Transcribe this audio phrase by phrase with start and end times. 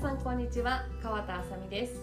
[0.00, 0.86] さんこんにちは。
[1.02, 2.00] 川田あさみです。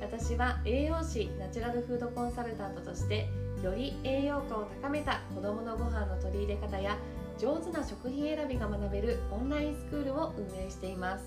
[0.00, 3.28] 私は栄養士ナチュラルフードコンサルタントとして
[3.62, 6.96] より栄養価を高めた子どものご飯の取り入れ方や
[7.38, 11.24] 上手な食品選びが学べるオンラインスクールを運営しています。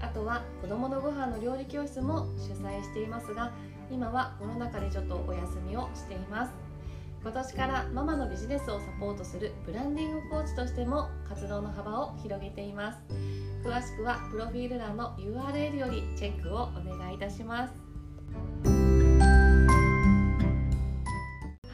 [0.00, 3.52] あとは子どものご飯の料理教室も主催していますが
[3.90, 6.52] 今はコロナ禍でちょっとお休みをしています。
[7.20, 13.45] 今年からママのビジネスをサポートするブランディングコーチとしても活動の幅を広げています。
[13.66, 17.74] 詳しくはプロフィール欄の URL よりチェックをお願いいたします。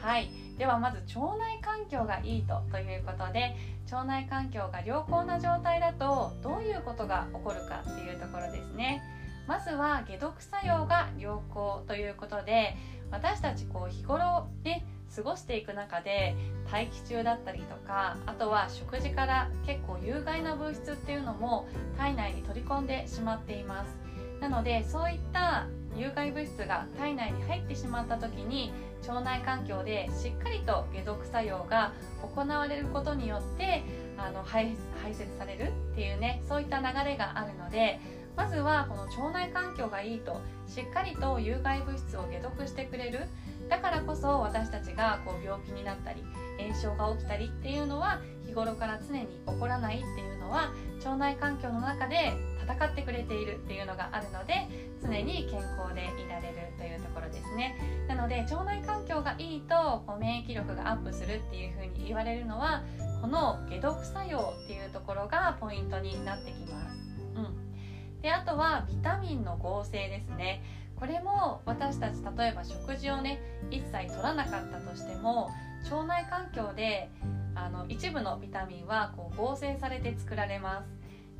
[0.01, 0.27] はい。
[0.57, 3.55] ではまず腸内環境がいいとということで
[3.91, 9.03] 腸内環境が良好な状態だとどういうことが起こるかっていうところですね。
[9.47, 12.75] まずは解毒作用が良好ということで
[13.11, 14.83] 私たちこう日頃ね
[15.15, 16.35] 過ごしていく中で
[16.71, 21.67] 大気中だったりとかあとは食事から結構有害な物質っていうのも
[21.97, 23.95] 体内に取り込んでしまっています。
[24.39, 28.73] なのでそういった有害物質が体内に入ってしまった時に
[29.07, 31.93] 腸内環境でしっかりと解毒作用が
[32.35, 33.83] 行われることによって
[34.17, 37.99] あの排泄されるっていうねそういった流れがあるので
[38.35, 43.27] まずはこの腸内環境がいいとしっかりと有害物質を解毒してくれる
[43.69, 46.23] だからこそ私たちがこう病気になったり
[46.59, 54.67] 炎症が起きたりっていうのは日頃から常に起こらないっていうのは腸内環境の中で戦ってくれているっていうのがあるので
[55.01, 57.75] 常に健康でいられるというところですね。
[58.07, 62.83] なので腸内環境がいいとこう免疫力がアップするっていうふうに言われるのは
[63.21, 66.97] この解毒作用っていうところがポイントになってきます、
[67.35, 70.61] うん、であとはビタミンの合成ですね。
[71.03, 75.49] これも私たち例えば食事をね一切取らなかったとしても
[75.91, 77.09] 腸内環境で
[77.55, 80.87] あの一部のビタミンはこう合成されて作られます。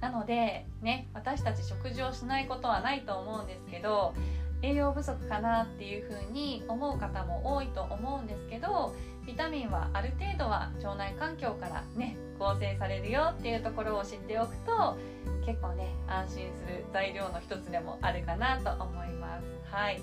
[0.02, 4.14] なのでね私たち食事をしないことはないと思うんですけど
[4.62, 8.94] 栄養不足かなっていうふうに思う方も多いと思うんですけど
[9.26, 14.98] ビタミンはある程度は腸内環境からね合成されるよっていうところを知っておくと
[15.46, 19.46] 結構ね安心する材料の一つでもあるかなと思います。
[19.72, 20.02] はい。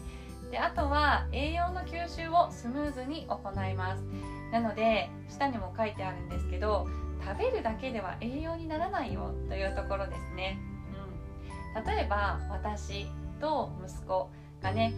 [0.51, 4.03] であとは栄養の吸収をスムーズに行います。
[4.53, 6.89] なので下にも書いてあるんですけど
[7.25, 10.59] 食べるだけでは栄養にならないよというところですね、
[11.77, 13.07] うん、例えば私
[13.41, 14.29] と息子
[14.63, 14.93] がね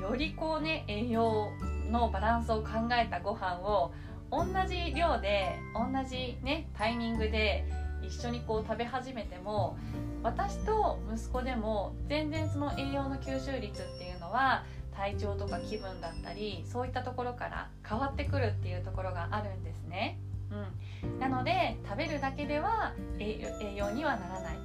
[0.00, 1.50] よりこうね栄養
[1.90, 3.92] のバランスを考えたご飯を
[4.30, 7.64] 同じ量で同じねタイミングで
[8.02, 9.76] 一緒にこう食べ始めても
[10.22, 14.64] 私と息子でも全然その栄養の吸収率っていうのは
[14.94, 20.18] 体調とか気分だったりそういったところから変わってくるっていうところがあるんですね。
[21.02, 24.58] うん、なので食べるだけでは栄養にはならない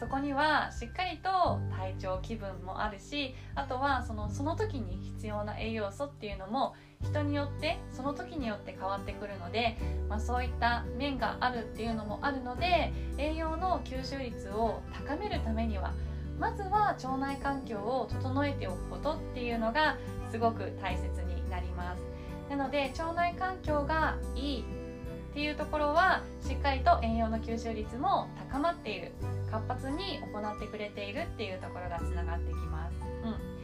[0.00, 9.76] そこにはしっかりと体調気分もあるしあとはそのその時に必要な栄養素っていうのも人によってその時によって変わってくるので、
[10.08, 15.92] まあ、そういった面があるっていうのもあるので栄養の吸収率を高めるためには
[16.38, 19.96] まずは腸内環境を整えておくことっていうのが
[20.30, 22.02] すごく大切になります。
[22.50, 29.12] なので腸内環境がいいっていうところはしっかりと栄養の吸収率も高まっている
[29.50, 32.94] 活発に行ってくれているっていうところがつながってきます、
[33.24, 33.57] うん。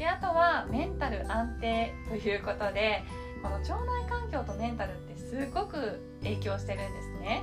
[0.00, 3.04] であとはメンタル安定ということで
[3.42, 7.42] この腸内環境とメンタルってすごく影響してるんですね、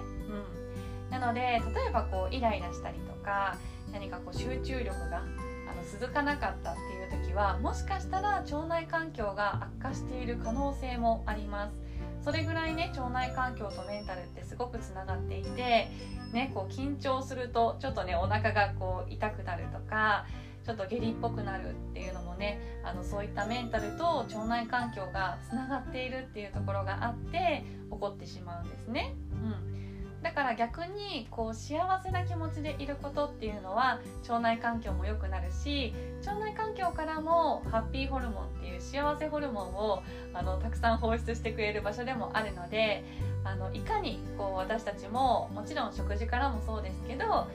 [1.06, 1.59] うん、なので例
[1.90, 3.57] えばこうイライラしたりとか
[3.94, 11.78] 何かこう集中力があの続かなかったっていう時はもしかしたら腸内環境が悪化している可能性もあります。
[12.25, 15.88] それぐらいね腸内環境とメンタルってすごくつながっていて、
[16.34, 20.25] ね、こう緊張するとちょっとねお腹がこう痛くなるとか
[20.67, 29.16] ちょっと下痢っぽくなるっていうのもねあのそういったメンタルと腸内環境がつながっているっていうところがあって起こってしまうんですね。
[29.31, 29.78] うん
[30.23, 35.93] だから逆にこう幸せな気持ちでいることっていうのは腸内環境も良くなるし
[36.25, 40.02] 腸内環境からもハッピーホルモンっていう幸せホルモンを
[40.34, 43.05] あのたくさん放出してくれる場所でもあるので
[43.43, 47.47] あのいかにこう私たちももちろん食事からもそうですけど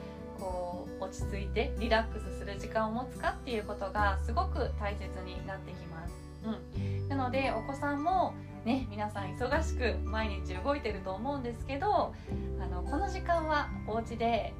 [0.43, 6.13] こう落ち着いてリラックスする時間を持つかっていうことがすごく大切になってきます。
[6.43, 8.33] うん、なのでお子さんも
[8.65, 12.13] ね皆さん忙しく毎日動いてると思うんですけど
[12.59, 14.53] あのこの時間はお家で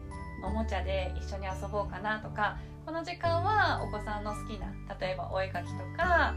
[0.45, 4.67] おもちゃで一緒に遊ぼうかなとかこの時間はお子さんの好きな
[4.99, 6.35] 例えばお絵かきとか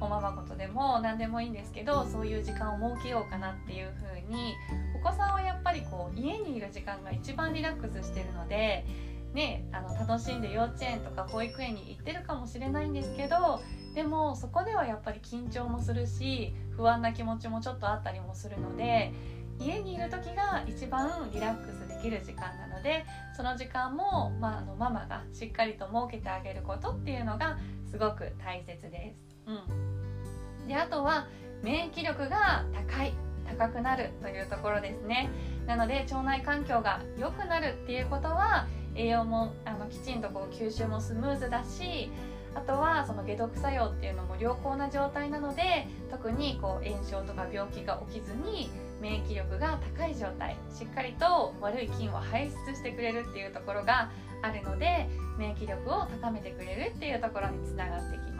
[0.00, 4.54] おままごとでも何でもいいんですけどそういう時間を設けようかなっていう風に
[4.94, 8.84] お子さんはやっぱりこう家にいる時間が一番リラックスしてるので、
[9.32, 13.60] ねあの楽しんで幼稚園とか保育園に行ってるかもしれないんですけど
[13.94, 19.12] でもそこではやっぱり緊張もするし不安な気持ちもちょっとあったりもするので
[19.58, 23.06] 家にいる時が一番リラックスできる時間なので
[23.36, 27.58] その時間も、まあ、あのママがしっかりと設けてあげることっていうのが
[27.90, 29.25] すごく大切です。
[29.46, 31.28] うん、であとは
[31.62, 33.14] 免疫力が高い
[33.46, 35.30] 高くなるというところですね
[35.66, 42.10] なので腸内環境が良くなるっていうことは栄養もあのきちんとこう吸収もスムーズだし
[42.54, 48.70] あとはその解毒作用っていうのも良好な状態なので特にこう炎症とか病気が起きずに
[49.00, 54.10] 免疫力が高い状態しっかりと悪い菌を排出してくれるっていうところが
[54.42, 55.08] あるので
[55.38, 58.35] 免疫力を高めてくれるっていうところにつながってきます。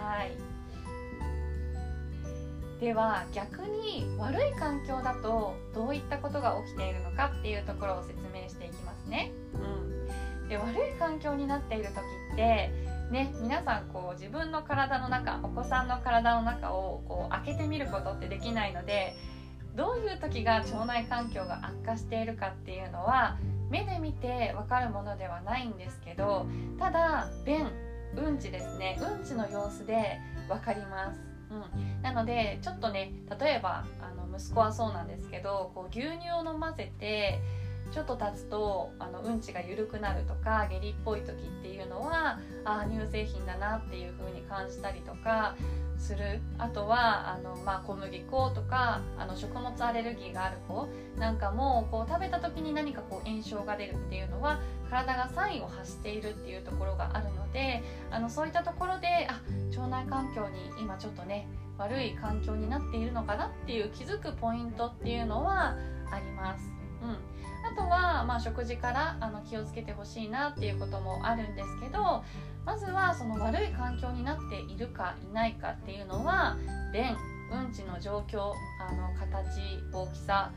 [0.00, 0.32] はい。
[2.80, 9.32] では逆に悪い環境だとどういったことが起きているのかっていうところを説明していきますね。
[9.54, 11.94] うん、で悪い環境になっている時
[12.34, 12.70] って
[13.10, 19.14] ね、皆さんこう自分の体の中お子さんの体の中をこう開けてみることってできないので
[19.76, 23.38] どういう時が腸内環境が悪化しているかっていうのは
[23.70, 26.46] 目で見て分かるものではないんですけど
[26.78, 27.66] ただ便
[28.16, 31.20] うんちですねうんちの様子で分かります。
[31.50, 37.40] うん、なのでちょっとね例えばあの息子はそうなんですけどこう牛乳を飲ませて
[37.90, 45.56] ちょっと経つとあのうんちが緩くなるとか下痢っぽい時っていうのはああ乳製品だなっていう風に感じたりとか
[45.98, 54.60] するあとはあの、まあ、小麦粉とかあの食物アレルギーがある子なんかもこう食べた時に何かこう炎症が出るっていうのは
[54.90, 59.40] 体がサインを発しているっていうところがあるのであのそういったところであ
[59.76, 61.48] 腸内環境に今ちょっとね
[61.78, 65.76] 悪い環境になっているのかなっていう気づくポイントっていうのは
[66.10, 66.62] あります。
[67.02, 67.27] うん
[67.70, 72.24] あとは、まあ、食事からあの気をつけてほしいなっていうこともあるんですけど
[72.64, 76.56] まずはその悪い環境になっているかいないかっていうのは
[76.92, 77.16] 便
[77.50, 79.60] うんちの状況あの形
[79.92, 80.50] 大きさ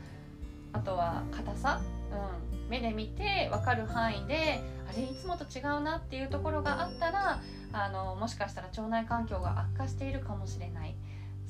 [0.72, 1.80] あとは硬さ、
[2.10, 7.40] うん、目で見て分かる範囲であれいつもと違うなっていうところがあったら
[7.72, 10.94] あのもしかしたら腸内環境が悪化しているかもしれない。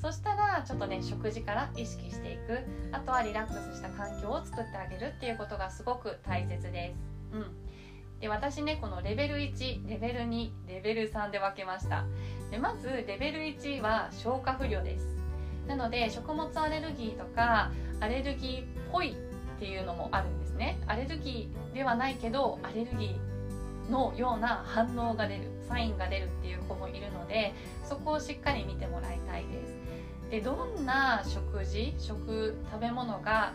[0.03, 2.59] そしたらちょっとね食事から意識していく。
[2.91, 6.93] あとはリラックスした環境を作ってあげるっていうことがすごく大切で
[7.31, 7.37] す。
[7.37, 7.45] うん。
[8.19, 12.03] で私ねこのレベル1レベル2レベル3で分けました。
[12.51, 15.07] でまずレベル1は消化不良です。
[15.67, 17.71] なので食物アレルギーとか
[18.01, 19.15] アレルギーっぽいっ
[19.57, 20.81] ていうのもあるんですね。
[20.85, 27.53] アレルギーではないけどアレルギーのような反応が出るサインが出るっていう子もいるので
[27.85, 29.82] そこをしっかり見てもらいたいです。
[30.33, 33.53] でどんな食事食食べ物が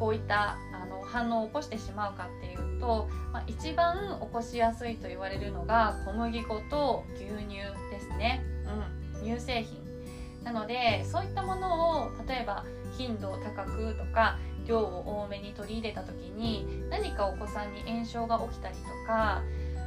[0.00, 7.58] こういったあの反応を起こしてしまうかっていうと、まあ、一番起こしやすいと言われるのが小麦粉と牛乳
[7.92, 8.42] ですね、
[9.22, 9.78] うん、乳製品。
[10.42, 12.64] なのでそういったものを例えば
[12.98, 14.36] 頻度を高くとか
[14.66, 19.42] 量を多めに取り入れた時に何かお子さんに炎症が起きたりとか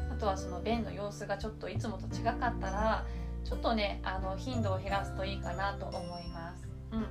[0.09, 3.05] あとはその便の様子がちょっといつもと違かったら
[3.43, 6.67] ちょっとねあの頻度を減らすといいかなと思います。
[6.91, 7.05] うん、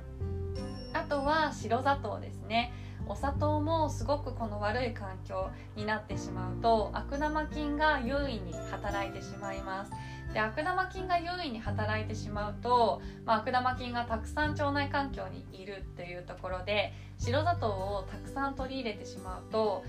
[0.93, 2.73] あとは白砂糖ですね。
[3.05, 9.91] お砂糖もすごくこの悪い環境になってしまうと悪玉菌が優位に働いてしまいます。
[10.33, 19.83] で悪玉菌が優位に働いてしまうと、まあ、悪玉菌がたくさん腸内環境にいるというところで白砂糖をたくさん取り入れてしまうと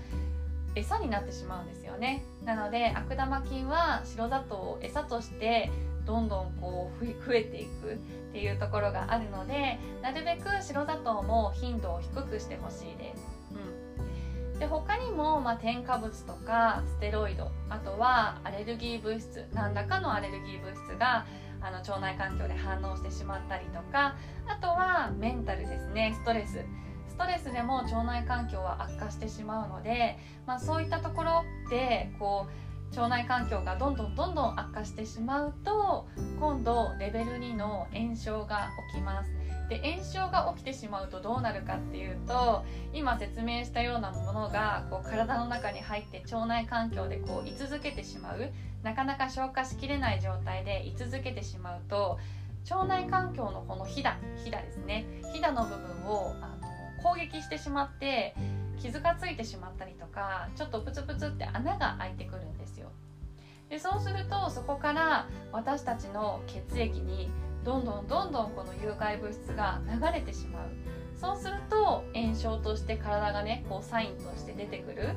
[0.75, 2.23] 餌になってしまうんですよね。
[2.43, 5.71] なので悪玉菌は白砂糖を餌として
[6.05, 7.97] どんどんこう増えていくっ
[8.31, 13.23] ていうところがあるのでなるべく白砂糖も頻度を低くしてほしいです。
[14.53, 21.25] うん、で他にも、まあ、添加物とかステロイドあとはアレルギー物質何らかのアレルギー物質が
[21.61, 24.15] あの腸内環境で反応してしまったりとか
[24.47, 26.63] あとはメンタルですねストレス
[27.15, 36.07] ストレスでも腸内環境は悪化してしまうので、まあ、そういったところでこう腸内環境がどんどんどんどん悪化してしまうと
[36.39, 39.29] 今度レベル2の炎症が起きます。
[39.69, 42.63] で炎症が起きてしまうとどうなるかっていうと
[42.93, 48.51] 今説明したようなものがこう体の中に入って腸内環境でこう居続けてしまう。
[48.83, 52.19] なかなか消化しきれない状態で居続けてしまうと
[52.69, 55.05] 腸内環境のこのひだひだですね。
[55.33, 56.55] ひだの部分をあの
[57.03, 58.35] 攻撃してしまって
[58.77, 62.91] 傷がついてしまったりとかちょっとプツプツって穴が開いてくるんですよ。
[63.69, 67.29] でそうするとそこから私たちの血液に
[67.63, 70.69] どんどんどんどんこの有害物質が流れてしまう。
[71.15, 75.15] そうすると炎症として体がねこうサインとして出てくる。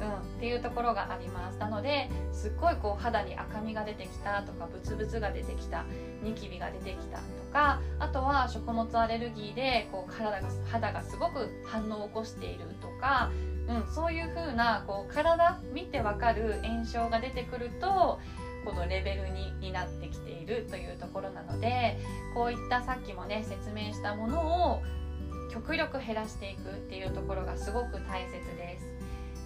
[0.00, 5.84] うん、っていうところがありますなのですっごいこう肌に赤みが出てきたとかブツブツが出てきた
[6.22, 7.22] ニキビが出てきたと
[7.52, 13.30] かあとは食物アレルギーでこう体が肌がすごく反応を起こしているとか、
[13.68, 18.20] うん、そういう風なこう体見てわかる炎症が出てくると
[18.64, 21.98] このレベルにになってきているというところなので
[22.34, 24.82] こういったさっきもね説明したものを
[25.52, 28.93] 極力減らしていくっていうところがすごく大切です。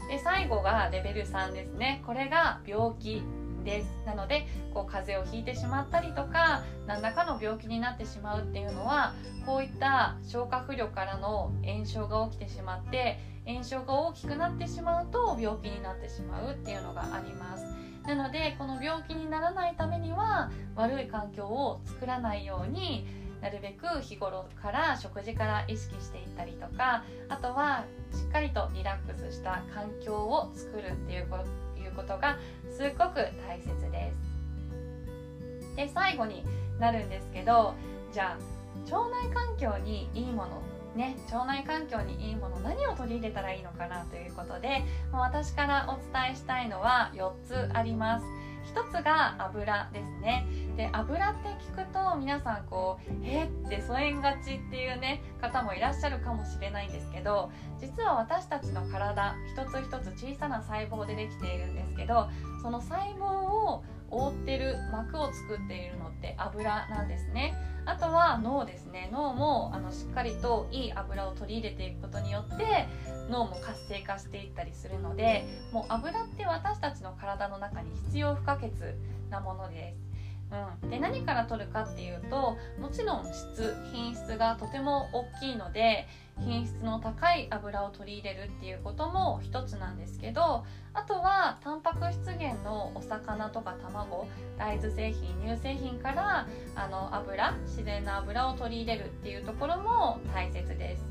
[0.09, 2.03] で最後がレベル3ですね。
[2.07, 3.23] これが病気
[3.65, 3.89] です。
[4.07, 17.65] なのでこう風邪をひいてしまったりとか何らかの病気になってしまうっていうのはこういった消化不良からの炎症が起きてしまって炎症が大きくなってしまうと病気になってしまうっていうのがあります。
[18.07, 23.07] なのでこの病気にならないためには悪い環境を作らないように
[23.41, 31.27] なるべく日頃から食事から意識していったりとかあとはしっかりとリラックスした環境を作るっていう
[31.95, 32.39] ことが
[32.77, 33.17] すっごく
[33.47, 35.77] 大切です。
[35.77, 36.43] で最後に
[36.81, 37.75] なるんですけど
[38.13, 40.63] じゃあ腸内環境にいいもの
[40.97, 48.25] ね、腸内環境にいいもの何を取り入れたらいいのかなということで私からお伝えしたいのは4つあります。
[48.69, 50.47] 一つが油ですね。
[50.77, 62.29] で油って聞くと皆さんこうえって疎遠がちっていうね方もいらっしゃるかもしれないんですけど実は私たちの体一つ一つ小さな細胞でできているんですけど
[62.63, 72.87] その細胞を覆ってる膜を作っているのって油なんですねあとは脳ですね脳もあのしっかりといい油を取り入れていくことによって
[73.31, 78.71] 脳も活性化していったりするのでもう油って私たちの体の中に必要不可欠
[79.31, 80.08] なものです。
[80.83, 86.07] うん、で何から取るかっていうともちろん質品質がとても大きいので
[86.41, 90.65] 品質の高い油を取り入れるっていうことも一つなんですけど
[90.95, 94.27] あとはタンパク質源のお魚とか卵
[94.57, 101.05] 大豆製品乳製品からあの油自然な油を取り入れるっていうところも大切です。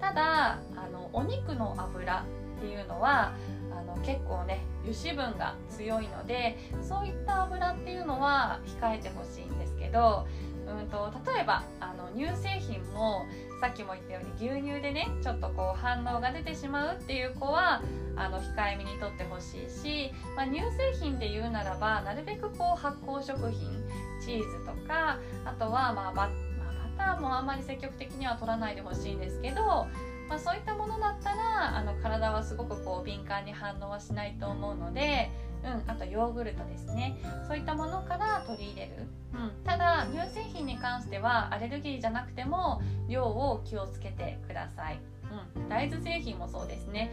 [0.00, 2.24] ただあのお肉の油
[2.58, 3.32] っていうのは
[3.70, 10.26] あの結構ね油脂分が強いのでそういった油っていうのは控えてほしいんですけど
[10.66, 13.26] うんと例えばあの乳製品も
[13.60, 17.82] さっきも言ったように牛乳でねちょっとこう反応が出てしまうっていう子は
[18.16, 23.70] あの控えめにとってほしいし、まあ、乳製品で言うならばなるべくこう発酵食品
[24.24, 29.86] チーズとかあとはまあバ,、まあ、バターもあんまり積極的には取らないでほしいんですけど
[30.32, 35.30] まあ、そういったものだったらあの体はすごくこう敏感に反応はしないと思うので、
[35.62, 37.18] うん、あとヨーグルトですね。
[37.46, 38.92] そういったものから取り入れる、
[39.34, 45.00] うん、ただ乳製品に関してはアレルギーじゃなくても量を気をつけてください、
[45.56, 47.10] うん、大豆製品もそうですね、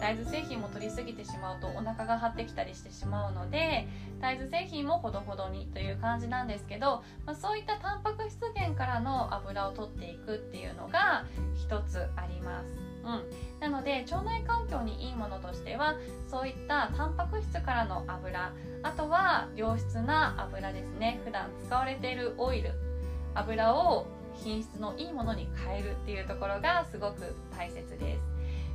[0.00, 3.88] 大豆製品も取りすぎてしまうとお腹が張ってきたりしてしまうので
[4.20, 11.24] 大豆製品もほどほどにという感じなんですけど、まあ、そういったタンパク質源からの油を取っていくっていうのが
[11.54, 12.74] 一つあります。
[13.04, 15.96] うん、なので腸内環境にいいものとしては
[16.30, 21.20] そういったタンパク質からの油あとは良質な油ですね。
[21.24, 22.72] 普段使われているオイル
[23.34, 28.33] 油を品質のいいものに変えるっていうところがすごく大切です。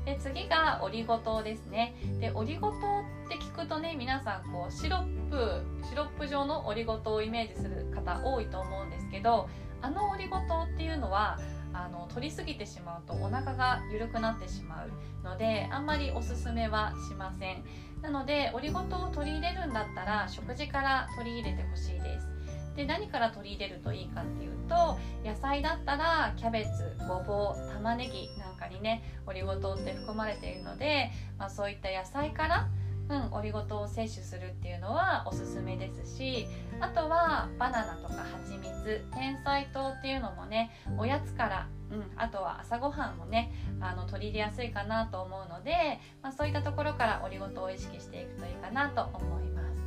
[0.09, 1.93] で次がオリゴ糖ですね。
[2.19, 9.47] でオリゴ糖って聞くとね皆さんこうシロップシロップ状のオリゴ糖をイメージする方多いと思うんですけど
[9.83, 11.37] あのオリゴ糖っていうのは
[11.73, 14.89] あの取りすぎてしまうとお腹が緩くなってしまう
[15.23, 17.63] のであんまりおすすめはしません。
[18.01, 22.27] なのでオリゴ糖を取り入れるんだったら食事から取り入れてほしいです。
[22.75, 32.67] で何から取り入れるといいかっていうと野菜だったらキャベツごぼう玉ねぎなんかにねオリゴ糖って含まれているので、まあ、そういった野菜から
[33.09, 36.45] うん、オリゴ糖を摂取するっていうのはおすすめですし
[36.79, 43.51] あとはバナナとか蜂蜜天才糖っていうのもねおやつから、うん、あとは朝ごはんもね
[43.81, 49.81] あの取り入れやすいかなと思うので、まあ、そういったところからオリゴ糖を意識していくといいかなと思います。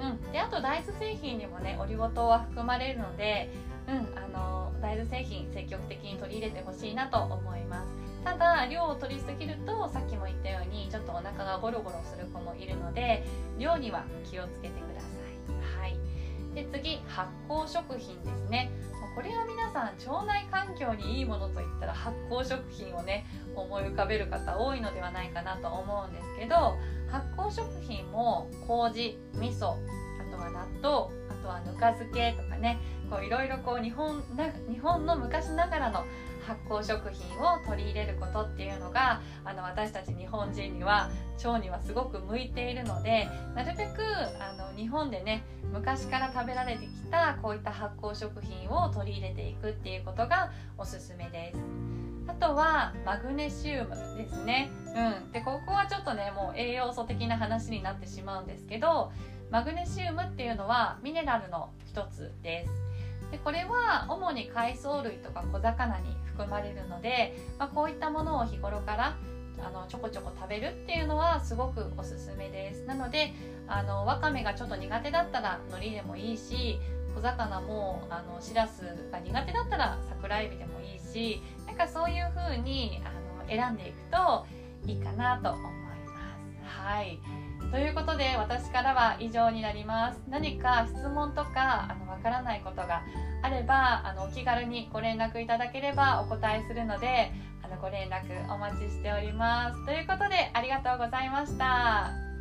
[0.00, 3.50] うん、であと大豆製品にもねオリゴ糖は含まれるので、
[3.86, 13.24] うん、あの大豆製品積極的に取り入れてほしいなと思いますただ量を取りすぎるとさっきも言ったようにちょっとお腹がゴロゴロする子もいるので
[13.58, 15.06] 量には気をつけてくださ
[15.78, 15.96] い、はい、
[16.54, 18.70] で次発酵食品ですね。
[19.14, 26.76] これは皆さん腸内環境にいいものといったら発酵食品をね思い浮かべる方多いのではないかなと思うんですけど
[27.10, 29.76] 発酵食品も麹味噌あ
[30.30, 36.04] とは納豆あとはぬか漬けとかねこういろいろこう日本な日本の昔ながらの
[36.46, 41.10] 発酵食品を取り入れることっていうのがあの私たち日本人には
[41.44, 44.02] 腸にはすごく向いているのでなるべく
[44.40, 51.92] あの日本でね昔から食べられてきたこういった発酵食品を取り入れていくっていうことがおすすめです。
[52.28, 54.70] あとはマグネシウムですね。
[54.94, 55.32] うん。
[55.32, 59.10] で、ここはちょっとね、もう栄養素的な話になってしまうんですけど、
[59.50, 62.91] マグネシウムっていうのはミネラルの一つです。
[63.32, 69.16] でこれは主に海藻類とか小魚に含まれるので、まあ、こういったものを日頃から
[69.58, 73.32] あのちょこちょこ食べるっていうのはすごくおすすめですなので
[73.66, 76.78] あのわかめがちょっと苦手だったら海苔でもいいし
[77.14, 84.46] 小魚もあのしらすが苦手だったら桜えびでもいいしなんかそういう風にあの選んでいくと
[84.86, 86.78] いいかなと思います。
[86.78, 87.18] はい
[87.70, 90.20] ということで私からは以上になります。
[90.28, 93.02] 何か質問とかあのわからないことが
[93.42, 99.84] あればあのお気軽にご連絡いただければお答えするのであのご連絡お待ちしております。
[99.86, 102.31] ということでありがとうございました。